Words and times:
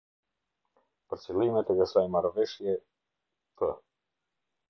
Për 1.09 1.19
qëllimet 1.25 1.69
e 1.73 1.75
kësaj 1.81 2.03
Marrëveshje: 2.15 2.75
p. 3.61 3.71